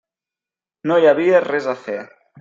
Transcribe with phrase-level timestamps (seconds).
[0.91, 1.99] No hi havia res a fer.